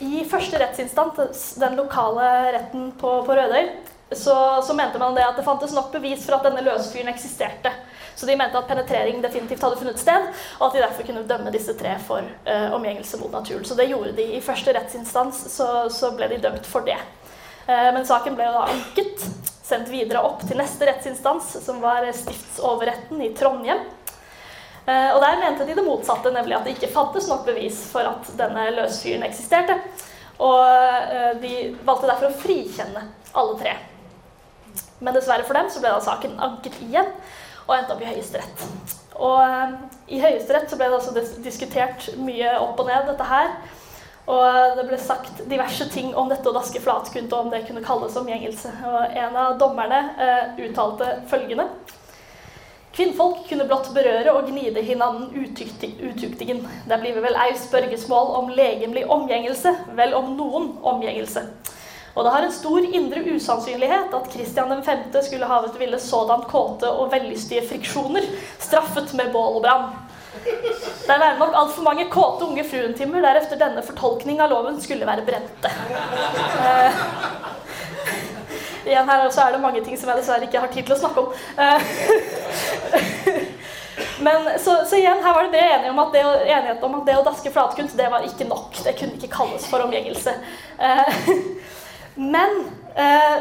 I 0.00 0.24
første 0.30 0.58
rettsinstans, 0.60 1.54
den 1.60 1.76
lokale 1.76 2.26
retten 2.56 2.90
på, 3.00 3.18
på 3.26 3.36
Rødøy, 3.36 3.68
så, 4.10 4.62
så, 4.62 4.74
mente 4.74 4.98
man 4.98 5.14
det 5.14 5.22
at 5.22 5.36
det 5.38 5.44
fantes 5.46 5.74
nok 5.76 5.92
bevis 5.92 6.24
for 6.24 6.38
at 6.38 6.46
denne 6.48 6.64
løsfyren 6.66 7.12
eksisterte. 7.12 7.70
Så 8.18 8.26
de 8.26 8.34
mente 8.36 8.58
at 8.58 8.66
penetrering 8.68 9.20
definitivt 9.22 9.62
hadde 9.62 9.78
funnet 9.78 10.00
sted, 10.00 10.26
og 10.58 10.64
at 10.66 10.74
de 10.74 10.82
derfor 10.82 11.06
kunne 11.06 11.22
dømme 11.28 11.52
disse 11.54 11.76
tre 11.78 11.94
for 12.04 12.26
uh, 12.48 12.74
omgjengelse 12.74 13.20
mot 13.20 13.30
naturen. 13.32 13.64
Så 13.64 13.76
det 13.78 13.86
gjorde 13.88 14.16
de. 14.18 14.26
I 14.34 14.42
første 14.44 14.74
rettsinstans 14.74 15.44
så, 15.54 15.68
så 15.94 16.10
ble 16.18 16.26
de 16.32 16.40
dømt 16.42 16.66
for 16.68 16.84
det. 16.84 16.98
Uh, 17.68 17.92
men 17.94 18.02
saken 18.08 18.34
ble 18.36 18.50
da 18.50 18.66
anket, 18.72 19.24
sendt 19.62 19.88
videre 19.94 20.24
opp 20.26 20.42
til 20.42 20.58
neste 20.58 20.90
rettsinstans, 20.90 21.54
som 21.62 21.78
var 21.84 22.04
stiftsoverretten 22.10 23.22
i 23.22 23.30
Trondheim. 23.38 23.86
Uh, 24.90 25.14
og 25.14 25.20
der 25.22 25.38
mente 25.38 25.68
de 25.68 25.76
det 25.78 25.86
motsatte, 25.86 26.32
nemlig 26.34 26.58
at 26.58 26.66
det 26.66 26.74
ikke 26.74 26.90
fantes 26.90 27.30
nok 27.30 27.46
bevis 27.46 27.78
for 27.92 28.10
at 28.10 28.32
denne 28.40 28.66
løsfyren 28.74 29.22
eksisterte. 29.28 29.78
Og 30.40 30.64
de 31.42 31.50
valgte 31.84 32.08
derfor 32.08 32.30
å 32.30 32.38
frikjenne 32.40 33.02
alle 33.36 33.58
tre. 33.60 33.74
Men 35.04 35.16
dessverre 35.16 35.44
for 35.44 35.56
dem 35.56 35.68
så 35.72 35.82
ble 35.82 35.92
da 35.92 36.00
saken 36.04 36.38
anket 36.40 36.78
igjen 36.84 37.08
og 37.66 37.74
endte 37.76 37.94
opp 37.94 38.00
i 38.04 38.08
Høyesterett. 38.08 38.64
Og 39.20 39.36
um, 39.40 39.76
i 40.08 40.20
Høyesterett 40.20 40.70
så 40.70 40.78
ble 40.80 40.88
det 40.88 40.98
altså 40.98 41.42
diskutert 41.44 42.08
mye 42.20 42.56
opp 42.60 42.80
og 42.80 42.88
ned, 42.88 43.06
dette 43.10 43.28
her. 43.28 43.52
Og 44.30 44.76
det 44.78 44.84
ble 44.86 44.98
sagt 45.00 45.42
diverse 45.50 45.86
ting 45.92 46.12
om 46.18 46.28
dette 46.30 46.48
å 46.48 46.54
daske 46.54 46.82
flatkunt, 46.82 47.32
og 47.32 47.46
om 47.46 47.52
det 47.52 47.64
kunne 47.66 47.84
kalles 47.84 48.18
omgjengelse. 48.20 48.72
Og 48.86 49.16
en 49.22 49.38
av 49.44 49.56
dommerne 49.60 50.02
uh, 50.18 50.60
uttalte 50.66 51.14
følgende 51.30 51.68
Kvinnfolk 53.00 53.46
kunne 53.48 53.64
blott 53.64 53.86
berøre 53.96 54.32
og 54.36 54.50
gnide 54.50 54.82
hinanden 54.84 55.30
utuktigen. 55.32 56.58
Der 56.88 56.98
blir 57.00 57.14
vel 57.24 57.36
ei 57.46 57.54
spørgesmål 57.56 58.34
om 58.36 58.50
legemlig 58.52 59.06
omgjengelse, 59.08 59.70
vel 59.96 60.12
om 60.18 60.34
noen 60.36 60.66
omgjengelse. 60.84 61.46
Og 62.12 62.26
det 62.26 62.34
har 62.34 62.44
en 62.44 62.52
stor 62.52 62.84
indre 62.84 63.22
usannsynlighet 63.32 64.12
at 64.18 64.28
Kristian 64.34 64.82
5. 64.84 65.16
skulle 65.24 65.48
havet 65.48 65.78
ville 65.80 66.00
sådan 66.02 66.44
kåte 66.50 66.90
og 66.90 67.08
vellystige 67.14 67.64
friksjoner, 67.70 68.26
straffet 68.58 69.14
med 69.16 69.32
bål 69.32 69.56
og 69.56 69.64
brann. 69.64 69.88
Det 70.44 71.16
er 71.16 71.38
nok 71.40 71.56
altfor 71.56 71.86
mange 71.88 72.04
kåte 72.12 72.50
unge 72.50 72.66
fruentimer 72.68 73.24
der 73.24 73.40
efter 73.40 73.56
denne 73.64 73.80
fortolkning 73.86 74.44
av 74.44 74.52
loven 74.52 74.76
skulle 74.84 75.08
være 75.08 75.24
brente. 75.24 75.72
Uh, 76.60 77.00
igjen 78.86 79.08
her 79.10 79.26
også 79.26 79.44
er 79.44 79.54
det 79.54 79.62
mange 79.62 79.82
ting 79.84 79.98
som 79.98 80.10
jeg 80.10 80.20
dessverre 80.20 80.46
ikke 80.48 80.62
har 80.62 80.72
tid 80.72 80.88
til 80.88 80.96
å 80.96 81.00
snakke 81.00 81.24
om. 81.24 81.28
Uh, 81.58 81.80
men 84.26 84.50
så, 84.56 84.80
så, 84.86 84.98
igjen, 84.98 85.22
her 85.24 85.36
var 85.36 85.46
det 85.46 85.54
bred 85.54 85.68
enighet 85.68 85.92
om 85.94 86.02
at 86.04 86.12
det, 86.16 86.24
enighet 86.56 86.88
om 86.88 86.98
at 87.00 87.06
det 87.08 87.20
å 87.20 87.26
daske 87.26 87.54
flatkunst, 87.54 87.98
det 87.98 88.10
var 88.12 88.26
ikke 88.26 88.48
nok. 88.50 88.82
Det 88.84 88.96
kunne 88.98 89.18
ikke 89.18 89.32
kalles 89.36 89.68
for 89.70 89.86
omgjengelse. 89.86 90.36
Uh, 90.80 91.32
men 92.34 92.62
eh, 92.98 93.40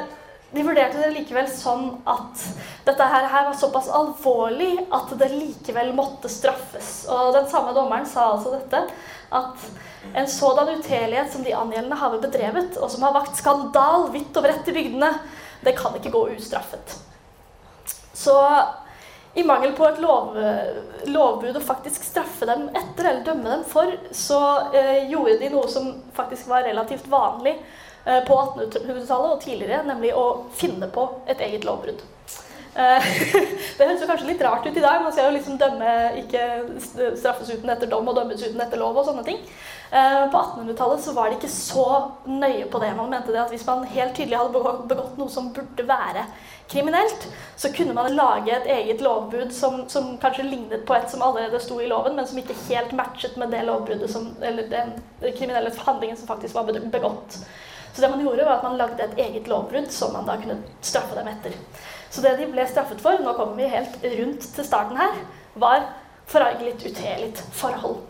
de 0.52 0.64
vurderte 0.66 0.98
det 0.98 1.12
likevel 1.14 1.46
sånn 1.52 1.90
at 2.10 2.42
dette 2.88 3.06
her, 3.12 3.28
var 3.30 3.54
såpass 3.58 3.90
alvorlig 3.94 4.72
at 4.96 5.12
det 5.20 5.30
likevel 5.34 5.92
måtte 5.98 6.32
straffes. 6.32 7.04
Og 7.12 7.36
den 7.36 7.46
samme 7.52 7.76
dommeren 7.78 8.08
sa 8.10 8.32
altså 8.34 8.56
dette, 8.56 8.82
at 9.36 9.66
en 10.18 10.28
sådan 10.32 10.72
utelighet 10.80 11.32
som 11.34 11.44
de 11.46 11.56
angjeldende 11.56 12.00
har 12.00 12.18
bedrevet, 12.18 12.78
og 12.78 12.92
som 12.92 13.06
har 13.06 13.16
vakt 13.16 13.38
skandal 13.38 14.10
vidt 14.14 14.38
og 14.38 14.46
bredt 14.46 14.70
i 14.72 14.76
bygdene, 14.76 15.12
det 15.66 15.76
kan 15.78 15.96
ikke 15.98 16.14
gå 16.14 16.24
ustraffet. 16.36 16.96
Så 18.14 18.36
i 19.38 19.44
mangel 19.46 19.76
på 19.78 19.86
et 19.86 20.00
lov, 20.02 20.34
lovbud 21.08 21.60
å 21.60 21.64
faktisk 21.64 22.08
straffe 22.08 22.48
dem 22.50 22.68
etter 22.74 23.12
eller 23.12 23.28
dømme 23.28 23.52
dem 23.52 23.68
for, 23.68 23.92
så 24.16 24.40
eh, 24.74 25.06
gjorde 25.12 25.38
de 25.44 25.52
noe 25.54 25.70
som 25.70 25.94
faktisk 26.18 26.50
var 26.50 26.66
relativt 26.66 27.06
vanlig 27.12 27.60
Eh, 28.06 28.24
på 28.24 28.34
1800-tallet 28.34 29.32
og 29.32 29.42
tidligere, 29.44 29.84
nemlig 29.84 30.14
å 30.16 30.46
finne 30.56 30.88
på 30.90 31.04
et 31.30 31.42
eget 31.44 31.66
lovbrudd. 31.68 32.00
Eh, 32.76 33.10
det 33.78 33.88
høres 33.88 34.06
kanskje 34.06 34.30
litt 34.30 34.44
rart 34.46 34.68
ut 34.68 34.78
i 34.78 34.84
dag. 34.84 35.02
Man 35.04 35.14
skal 35.14 35.30
jo 35.30 35.38
liksom 35.38 35.58
dømme, 35.60 35.96
ikke 36.22 36.46
straffes 37.18 37.50
uten 37.52 37.72
etter 37.74 37.90
dom 37.90 38.08
og 38.10 38.18
dømmes 38.20 38.44
uten 38.46 38.62
etter 38.62 38.82
lov 38.82 39.00
og 39.00 39.08
sånne 39.10 39.26
ting. 39.28 39.42
Eh, 39.90 40.26
på 40.30 40.38
1800-tallet 40.38 41.02
så 41.02 41.16
var 41.18 41.30
de 41.30 41.40
ikke 41.40 41.50
så 41.50 41.88
nøye 42.30 42.68
på 42.70 42.82
det. 42.84 42.92
Man 42.98 43.10
mente 43.10 43.34
det 43.34 43.42
at 43.42 43.54
hvis 43.54 43.66
man 43.66 43.88
helt 43.90 44.14
tydelig 44.18 44.38
hadde 44.38 44.76
begått 44.92 45.18
noe 45.18 45.34
som 45.34 45.50
burde 45.56 45.86
være 45.90 46.28
kriminelt, 46.70 47.26
så 47.58 47.72
kunne 47.74 47.96
man 47.98 48.14
lage 48.14 48.54
et 48.54 48.70
eget 48.70 49.02
lovbud 49.02 49.50
som, 49.56 49.82
som 49.90 50.12
kanskje 50.22 50.46
lignet 50.46 50.86
på 50.86 50.94
et 50.94 51.10
som 51.10 51.24
allerede 51.26 51.62
sto 51.64 51.80
i 51.82 51.90
loven, 51.90 52.14
men 52.20 52.30
som 52.30 52.38
ikke 52.38 52.58
helt 52.68 52.94
matchet 52.94 53.40
med 53.42 53.50
det 53.56 53.64
lovbruddet 53.66 54.14
som, 54.14 54.30
eller 54.46 54.70
den 54.70 54.94
kriminelle 55.26 55.74
handlingen 55.82 56.20
som 56.20 56.30
faktisk 56.30 56.60
var 56.60 56.70
begått. 56.70 57.42
Så 57.90 58.04
det 58.04 58.12
man 58.14 58.22
gjorde, 58.22 58.46
var 58.46 58.60
at 58.60 58.64
man 58.64 58.78
lagde 58.78 59.04
et 59.04 59.18
eget 59.18 59.48
lovbrudd 59.50 59.90
som 59.92 60.14
man 60.14 60.30
da 60.30 60.38
kunne 60.38 60.62
straffe 60.86 61.18
dem 61.18 61.32
etter. 61.32 61.58
Så 62.10 62.22
det 62.26 62.36
de 62.40 62.50
ble 62.50 62.66
straffet 62.68 63.02
for, 63.04 63.22
nå 63.22 63.34
kommer 63.38 63.60
vi 63.60 63.70
helt 63.70 64.00
rundt 64.18 64.48
til 64.56 64.66
starten 64.66 64.98
her, 64.98 65.18
var 65.60 65.92
forargelig 66.30 66.78
uteligt 66.86 67.42
forhold. 67.54 68.02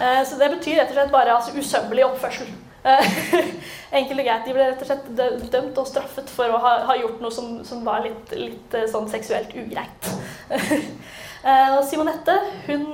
Eh, 0.00 0.22
så 0.26 0.38
det 0.38 0.50
betyr 0.56 0.80
rett 0.80 0.92
og 0.92 0.98
slett 0.98 1.12
bare 1.12 1.34
altså, 1.36 1.54
usømmelig 1.56 2.06
oppførsel. 2.06 2.50
Eh, 2.84 3.18
enkelt 3.98 4.20
og 4.20 4.26
greit. 4.26 4.46
De 4.46 4.56
ble 4.56 4.68
rett 4.70 4.82
og 4.82 4.90
slett 4.90 5.52
dømt 5.52 5.80
og 5.80 5.88
straffet 5.88 6.32
for 6.32 6.52
å 6.52 6.60
ha, 6.62 6.74
ha 6.90 6.96
gjort 7.00 7.22
noe 7.24 7.32
som, 7.34 7.58
som 7.66 7.84
var 7.86 8.04
litt, 8.06 8.34
litt, 8.36 8.76
eh, 8.76 8.88
sånn 8.90 9.08
seksuelt 9.12 9.54
ugreit. 9.56 10.10
og 11.76 11.80
Simonette 11.84 12.34
hun 12.66 12.86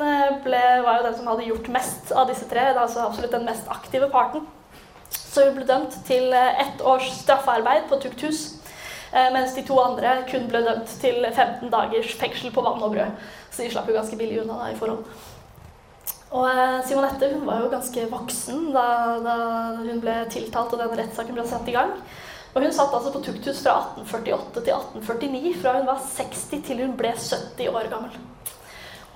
ble, 0.45 0.63
var 0.85 1.01
jo 1.01 1.07
den 1.07 1.19
som 1.19 1.29
hadde 1.31 1.47
gjort 1.47 1.69
mest 1.75 2.15
av 2.15 2.31
disse 2.31 2.49
tre. 2.51 2.73
Altså 2.75 3.05
absolutt 3.07 3.35
den 3.35 3.47
mest 3.49 3.69
aktive 3.71 4.11
parten. 4.13 4.47
Så 5.11 5.47
hun 5.47 5.57
ble 5.59 5.67
dømt 5.67 5.95
til 6.07 6.35
ett 6.35 6.83
års 6.87 7.07
straffearbeid 7.23 7.87
på 7.91 7.99
tukthus. 8.03 8.60
Eh, 9.13 9.33
mens 9.35 9.55
de 9.55 9.65
to 9.67 9.75
andre 9.83 10.21
kun 10.31 10.47
ble 10.51 10.63
dømt 10.63 10.93
til 11.03 11.25
15 11.27 11.71
dagers 11.73 12.15
fengsel 12.21 12.53
på 12.55 12.63
vann 12.63 12.83
og 12.83 12.95
brød. 12.95 13.29
Så 13.51 13.65
de 13.65 13.71
slapp 13.73 13.91
jo 13.91 13.97
ganske 13.99 14.19
billig 14.19 14.43
unna 14.45 14.61
da 14.61 14.71
i 14.71 14.79
forhold. 14.79 15.05
Og 16.31 16.47
eh, 16.47 16.77
Simonette 16.87 17.33
hun 17.33 17.47
var 17.49 17.65
jo 17.65 17.73
ganske 17.73 18.07
voksen 18.13 18.69
da, 18.75 18.87
da 19.25 19.37
hun 19.81 20.03
ble 20.03 20.21
tiltalt 20.31 20.77
og 20.77 20.83
denne 20.83 21.01
rettssaken 21.01 21.35
ble 21.35 21.47
satt 21.51 21.71
i 21.71 21.75
gang. 21.75 21.97
Og 22.55 22.63
hun 22.63 22.73
satt 22.75 22.95
altså 22.95 23.13
på 23.15 23.23
tukthus 23.23 23.63
fra 23.63 23.77
1848 24.03 24.63
til 24.67 24.75
1849, 24.75 25.53
fra 25.63 25.75
hun 25.79 25.91
var 25.91 26.03
60 26.03 26.65
til 26.67 26.83
hun 26.83 26.97
ble 26.99 27.13
70 27.15 27.71
år 27.71 27.91
gammel. 27.91 28.15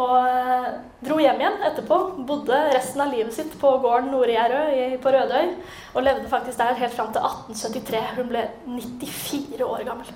Og 0.03 0.79
dro 1.07 1.21
hjem 1.23 1.41
igjen 1.43 1.65
etterpå. 1.69 1.99
Bodde 2.27 2.59
resten 2.75 3.05
av 3.05 3.13
livet 3.15 3.35
sitt 3.37 3.53
på 3.61 3.71
gården 3.85 4.11
Nord-Gjerøy 4.11 4.97
på 5.03 5.13
Rødøy. 5.15 5.53
Og 5.95 6.07
levde 6.07 6.31
faktisk 6.31 6.59
der 6.59 6.79
helt 6.81 6.97
fram 6.97 7.13
til 7.15 7.23
1873. 7.23 8.01
Hun 8.19 8.31
ble 8.33 8.47
94 8.67 9.63
år 9.69 9.85
gammel. 9.87 10.15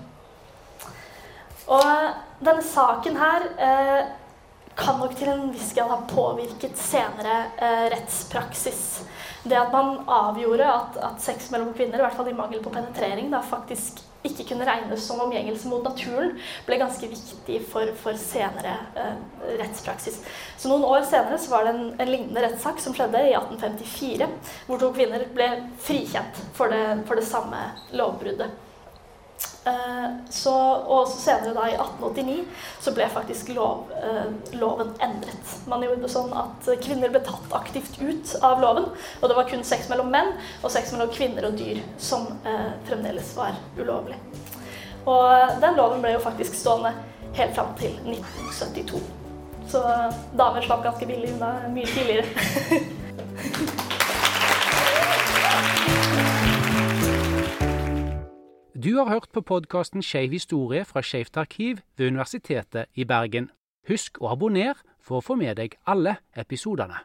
Og 1.69 2.43
denne 2.43 2.65
saken 2.65 3.19
her 3.21 3.47
eh, 3.61 4.03
kan 4.79 4.99
nok 4.99 5.15
til 5.19 5.31
en 5.31 5.49
viss 5.53 5.73
grad 5.77 5.91
ha 5.93 6.01
påvirket 6.11 6.79
senere 6.81 7.39
eh, 7.57 7.87
rettspraksis. 7.95 8.83
Det 9.45 9.59
at 9.59 9.73
man 9.75 10.01
avgjorde 10.11 10.67
at, 10.67 10.99
at, 11.11 11.23
sex 11.23 11.51
mellom 11.55 11.75
kvinner, 11.77 12.01
i 12.01 12.07
hvert 12.07 12.19
fall 12.19 12.31
i 12.31 12.37
mangel 12.37 12.63
på 12.65 12.73
penetrering, 12.75 13.31
da 13.31 13.43
faktisk 13.45 14.03
ikke 14.27 14.49
kunne 14.51 14.67
regnes 14.67 15.05
som 15.07 15.21
omgjengelse 15.23 15.71
mot 15.71 15.85
naturen, 15.87 16.33
ble 16.67 16.79
ganske 16.81 17.11
viktig 17.11 17.61
for, 17.71 17.91
for 18.01 18.19
senere 18.19 18.75
eh, 18.99 19.19
rettspraksis. 19.61 20.21
Så 20.59 20.71
Noen 20.71 20.87
år 20.89 21.07
senere 21.07 21.39
så 21.39 21.53
var 21.55 21.67
det 21.67 21.75
en, 21.75 21.85
en, 21.95 22.11
lignende 22.11 22.43
rettssak 22.45 22.83
som 22.83 22.97
skjedde 22.97 23.23
i 23.29 23.37
1854, 23.39 24.31
hvor 24.67 24.83
to 24.83 24.91
kvinner 24.97 25.27
ble 25.35 25.51
frikjent 25.85 26.43
for 26.59 26.75
det, 26.75 26.83
for 27.07 27.21
det 27.21 27.29
samme 27.29 27.63
lovbruddet. 27.95 28.68
Eh, 29.69 30.11
så, 30.31 30.55
og 30.87 31.09
senere, 31.09 31.53
da 31.57 31.67
i 31.69 31.75
1889, 31.77 32.45
så 32.81 32.93
ble 32.97 33.09
faktisk 33.13 33.51
lov, 33.57 33.91
eh, 34.03 34.29
loven 34.61 34.93
endret. 35.05 35.55
Man 35.69 35.85
gjorde 35.85 36.11
sånn 36.13 36.33
at 36.37 36.69
kvinner 36.85 37.13
ble 37.13 37.21
tatt 37.27 37.53
aktivt 37.59 37.99
ut 38.01 38.35
av 38.45 38.63
loven. 38.63 38.91
Og 39.21 39.29
det 39.29 39.37
var 39.39 39.49
kun 39.51 39.65
sex 39.67 39.91
mellom 39.93 40.13
menn 40.15 40.35
og 40.63 40.73
sex 40.73 40.93
mellom 40.95 41.13
kvinner 41.15 41.51
og 41.51 41.59
dyr 41.59 41.83
som 41.99 42.29
eh, 42.49 42.71
fremdeles 42.89 43.35
var 43.37 43.59
ulovlig. 43.79 44.19
Og 45.09 45.61
den 45.63 45.77
loven 45.79 46.05
ble 46.05 46.17
jo 46.17 46.25
faktisk 46.25 46.57
stående 46.57 46.95
helt 47.39 47.55
fram 47.57 47.75
til 47.81 47.95
1972. 48.05 49.03
Så 49.69 49.83
damer 50.37 50.65
slapp 50.65 50.87
ganske 50.87 51.09
billig 51.09 51.35
unna 51.37 51.53
mye 51.75 51.93
tidligere. 51.93 53.85
Du 58.85 58.97
har 58.97 59.09
hørt 59.09 59.33
på 59.35 59.41
podkasten 59.41 60.05
Skeiv 60.07 60.31
historie 60.31 60.85
fra 60.85 61.01
Skeivt 61.03 61.37
arkiv 61.37 61.81
ved 61.97 62.07
Universitetet 62.07 62.87
i 62.95 63.03
Bergen. 63.05 63.49
Husk 63.89 64.21
å 64.23 64.29
abonnere 64.31 64.77
for 65.03 65.19
å 65.19 65.25
få 65.25 65.35
med 65.35 65.59
deg 65.59 65.75
alle 65.83 66.13
episodene. 66.39 67.01